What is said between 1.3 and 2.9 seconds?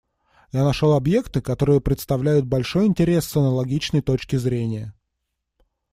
которые представляют большой